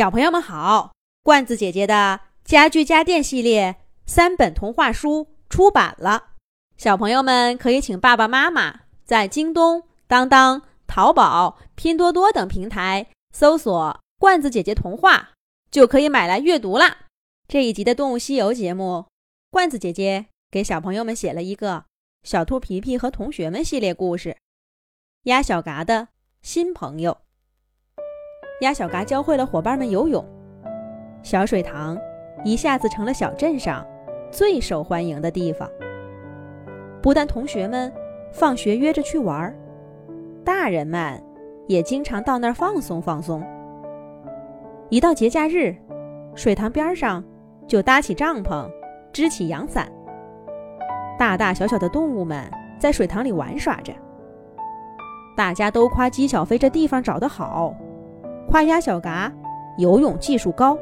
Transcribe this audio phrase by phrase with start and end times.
[0.00, 6.28] 小朋友们好，罐子姐姐的家具家电系列三本童话书出版了，
[6.78, 15.32] 小朋友们可以请爸爸妈妈在京东、当当、淘宝、拼多多等平台搜索“罐子姐姐童话”，
[15.70, 17.00] 就可以买来阅读啦。
[17.46, 19.04] 这一集的《动物西游》节目，
[19.50, 21.74] 罐子姐姐给小朋友们写了一个
[22.22, 24.30] 《小兔皮皮和同学们》系列故事，
[25.24, 26.08] 《鸭小嘎的
[26.40, 27.12] 新朋友》。
[28.60, 30.24] 鸭小嘎教会了伙伴们游泳，
[31.22, 31.98] 小水塘
[32.44, 33.86] 一下子成了小镇上
[34.30, 35.68] 最受欢迎的地方。
[37.02, 37.90] 不但同学们
[38.30, 39.54] 放学约着去玩，
[40.44, 41.22] 大人们
[41.66, 43.42] 也经常到那儿放松放松。
[44.90, 45.74] 一到节假日，
[46.34, 47.24] 水塘边上
[47.66, 48.70] 就搭起帐篷，
[49.10, 49.90] 支起阳伞。
[51.18, 52.44] 大大小小的动物们
[52.78, 53.90] 在水塘里玩耍着，
[55.34, 57.74] 大家都夸姬小飞这地方找得好。
[58.50, 59.32] 夸鸭小嘎
[59.78, 60.76] 游泳技术高，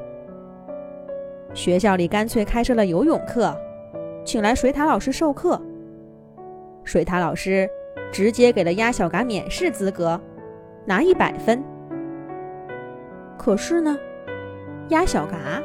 [1.52, 3.54] 学校里干脆开设了游泳课，
[4.24, 5.60] 请来水獭老师授课。
[6.82, 7.68] 水獭老师
[8.10, 10.18] 直接给了鸭小嘎免试资格，
[10.86, 11.62] 拿一百分。
[13.36, 13.98] 可是呢，
[14.88, 15.62] 鸭小嘎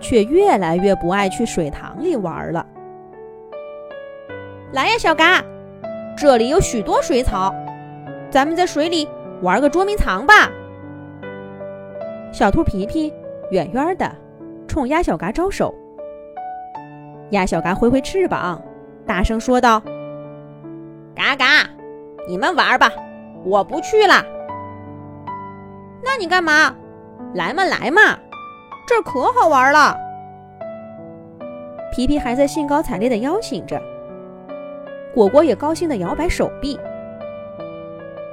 [0.00, 2.66] 却越来越不爱去水塘里玩了。
[4.72, 5.44] 来呀，小嘎，
[6.18, 7.54] 这里有许多水草，
[8.32, 9.08] 咱们在水里
[9.42, 10.50] 玩个捉迷藏吧。
[12.32, 13.12] 小兔皮皮
[13.50, 14.10] 远远的
[14.66, 15.74] 冲鸭小嘎招手，
[17.30, 18.60] 鸭小嘎挥挥翅膀，
[19.06, 19.82] 大声说道
[21.16, 21.68] ：“嘎嘎，
[22.28, 22.92] 你们玩吧，
[23.44, 24.22] 我不去了。
[26.04, 26.74] ”“那你干嘛？
[27.32, 28.18] 来嘛来嘛，
[28.86, 29.96] 这可好玩了。”
[31.92, 33.80] 皮皮还在兴高采烈的邀请着，
[35.14, 36.78] 果果也高兴的摇摆手臂。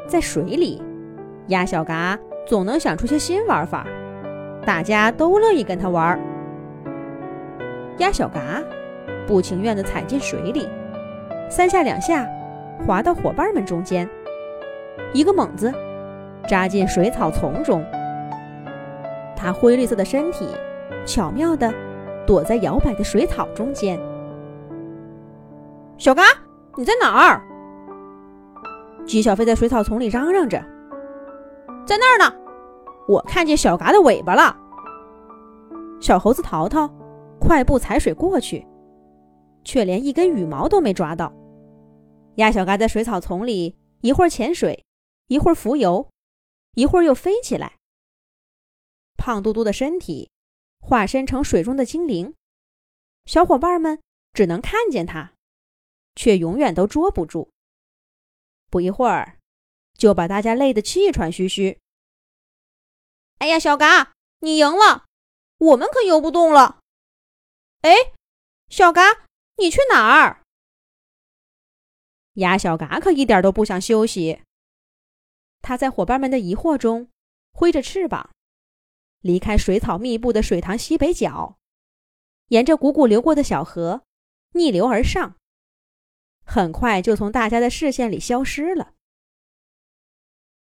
[0.05, 0.83] 在水里，
[1.47, 2.19] 鸭小嘎。
[2.45, 3.85] 总能想出些新玩法，
[4.65, 6.19] 大家都乐意跟他玩。
[7.99, 8.61] 鸭小嘎
[9.25, 10.67] 不情愿地踩进水里，
[11.49, 12.27] 三下两下
[12.85, 14.09] 滑到伙伴们中间，
[15.13, 15.71] 一个猛子
[16.47, 17.83] 扎进水草丛中。
[19.35, 20.47] 它灰绿色的身体
[21.05, 21.73] 巧妙地
[22.25, 23.99] 躲在摇摆的水草中间。
[25.97, 26.23] 小嘎，
[26.75, 27.41] 你在哪儿？
[29.05, 30.61] 姬小飞在水草丛里嚷嚷着。
[31.85, 32.33] 在那儿呢，
[33.07, 34.57] 我看见小嘎的尾巴了。
[36.01, 36.87] 小猴子淘淘
[37.39, 38.65] 快步踩水过去，
[39.63, 41.33] 却连一根羽毛都没抓到。
[42.35, 44.83] 鸭小嘎在水草丛里一会儿潜水，
[45.27, 46.09] 一会儿浮游，
[46.75, 47.73] 一会儿又飞起来。
[49.17, 50.31] 胖嘟嘟的身体
[50.79, 52.33] 化身成水中的精灵，
[53.25, 53.99] 小伙伴们
[54.33, 55.33] 只能看见它，
[56.15, 57.49] 却永远都捉不住。
[58.69, 59.37] 不一会儿。
[59.97, 61.79] 就把大家累得气喘吁吁。
[63.39, 65.05] 哎呀，小嘎，你赢了，
[65.57, 66.79] 我们可游不动了。
[67.81, 67.91] 哎，
[68.69, 69.27] 小嘎，
[69.57, 70.43] 你去哪儿？
[72.33, 74.41] 鸭小嘎可一点都不想休息。
[75.61, 77.09] 他在伙伴们的疑惑中
[77.51, 78.31] 挥着翅膀，
[79.21, 81.57] 离开水草密布的水塘西北角，
[82.47, 84.03] 沿着汩汩流过的小河
[84.53, 85.35] 逆流而上，
[86.45, 88.92] 很快就从大家的视线里消失了。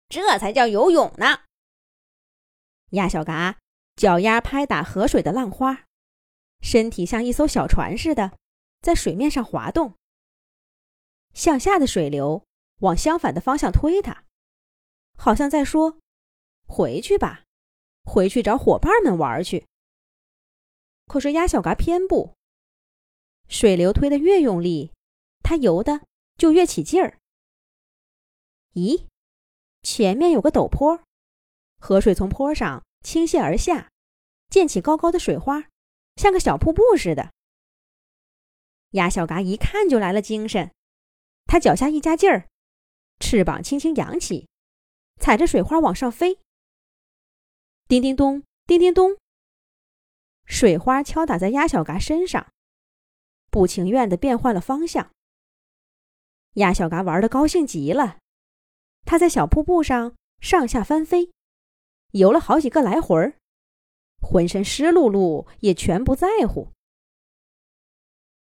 [0.09, 1.43] 这才叫游泳呢！
[2.91, 3.59] 鸭小嘎
[3.95, 5.85] 脚丫拍打河水的浪花，
[6.61, 8.37] 身体像一艘小船似的
[8.81, 9.95] 在水面上滑动。
[11.33, 12.45] 向下的水流
[12.79, 14.23] 往相反的方向推它，
[15.17, 15.99] 好像在说
[16.65, 17.43] ：“回去吧，
[18.03, 19.67] 回去找伙伴们玩去。”
[21.05, 22.33] 可是鸭小嘎偏不，
[23.47, 24.93] 水流推得越用力，
[25.43, 26.01] 它游的
[26.37, 27.19] 就越起劲儿。
[28.73, 29.05] 咦？
[29.89, 31.01] 前面有个陡坡，
[31.79, 33.89] 河水从坡上倾泻而下，
[34.49, 35.69] 溅起高高的水花，
[36.17, 37.31] 像个小瀑布似的。
[38.91, 40.73] 鸭小嘎一看就来了精神，
[41.45, 42.49] 它脚下一加劲儿，
[43.21, 44.49] 翅膀轻轻扬起，
[45.21, 46.37] 踩着水花往上飞。
[47.87, 49.15] 叮叮咚，叮叮咚，
[50.45, 52.51] 水花敲打在鸭小嘎身上，
[53.49, 55.09] 不情愿地变换了方向。
[56.55, 58.17] 鸭小嘎玩的高兴极了。
[59.07, 61.31] 他在小瀑布上上下翻飞，
[62.11, 63.37] 游了好几个来回儿，
[64.19, 66.73] 浑身湿漉漉也全不在乎。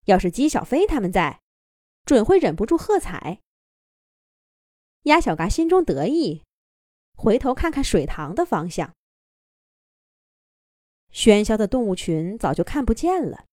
[0.06, 1.42] 要是姬小飞他们在，
[2.06, 3.40] 准会忍不住喝彩。
[5.02, 6.44] 鸭小嘎心中得意，
[7.14, 8.94] 回头看看水塘的方向。
[11.12, 13.44] 喧嚣的动物群早就看不见了。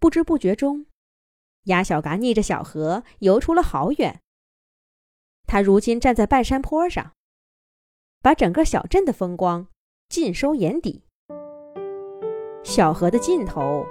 [0.00, 0.86] 不知不觉中，
[1.66, 4.23] 鸭小嘎逆着小河游出了好远。
[5.54, 7.12] 他如今站在半山坡上，
[8.20, 9.68] 把整个小镇的风光
[10.08, 11.04] 尽收眼底。
[12.64, 13.86] 小河的尽头，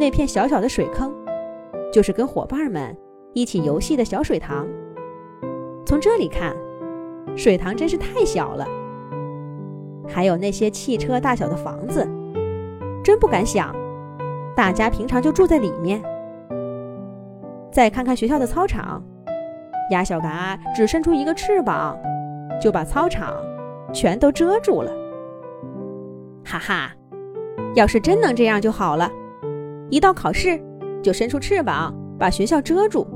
[0.00, 1.14] 那片小小的水坑，
[1.92, 2.96] 就是跟伙伴们
[3.34, 4.66] 一起游戏的小水塘。
[5.86, 6.56] 从这里看，
[7.36, 8.66] 水塘真是太小了。
[10.08, 12.04] 还有那些汽车大小的房子，
[13.04, 13.72] 真不敢想，
[14.56, 16.02] 大家平常就住在里面。
[17.70, 19.00] 再看看学校的操场，
[19.90, 21.96] 鸭小嘎只伸出一个翅膀，
[22.60, 23.34] 就把操场
[23.92, 24.92] 全都遮住了。
[26.44, 26.92] 哈哈，
[27.74, 29.10] 要是真能这样就好了，
[29.90, 30.60] 一到考试
[31.02, 33.06] 就伸出翅膀把学校遮住，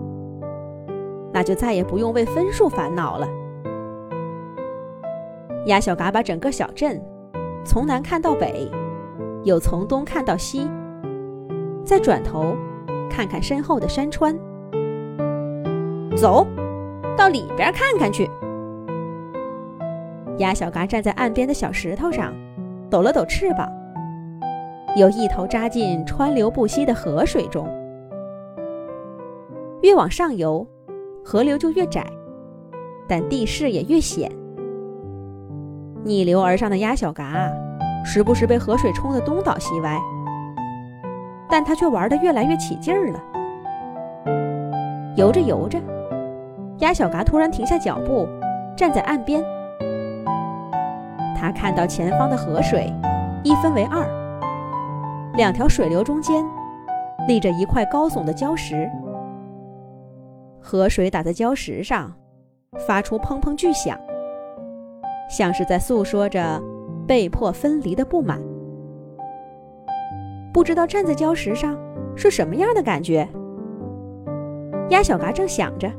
[1.33, 3.29] 那就再也不用为分数烦恼了。
[5.67, 7.01] 鸭小嘎把整个小镇
[7.65, 8.71] 从南看到北，
[9.45, 10.69] 又从东看到西，
[11.85, 12.57] 再转头
[13.09, 14.37] 看看身后的山川。
[16.15, 16.47] 走，
[17.17, 18.31] 到里边看看去。
[20.39, 22.35] 鸭小嘎站在岸边的小石头上，
[22.91, 23.69] 抖了抖翅膀，
[24.97, 27.69] 又一头扎进川流不息的河水中。
[29.83, 30.67] 越往上游，
[31.25, 32.05] 河流就越窄，
[33.07, 34.31] 但地势也越险。
[36.03, 37.49] 逆流而上的鸭小嘎，
[38.05, 40.01] 时不时被河水冲得东倒西歪，
[41.49, 43.23] 但他却玩得越来越起劲儿了。
[45.17, 45.79] 游着游着，
[46.79, 48.29] 鸭小嘎突然停下脚步，
[48.77, 49.43] 站在岸边。
[51.37, 52.93] 他看到前方的河水
[53.43, 54.07] 一分为二，
[55.37, 56.45] 两条水流中间
[57.29, 58.91] 立着一块高耸的礁石，
[60.61, 62.13] 河水打在礁石上，
[62.87, 63.99] 发出砰砰巨响。
[65.29, 66.61] 像是在诉说着
[67.07, 68.41] 被迫分离的不满，
[70.53, 71.77] 不知道站在礁石上
[72.15, 73.27] 是什么样的感觉。
[74.91, 75.91] 鸭小嘎正想着，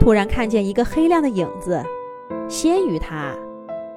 [0.00, 1.84] 突然看见一个黑亮的影子，
[2.48, 3.36] 先于他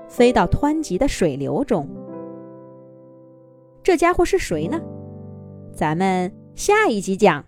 [0.10, 1.88] 飞到湍急的水流中。
[3.82, 4.80] 这家伙是谁呢？
[5.74, 7.46] 咱们下一集讲。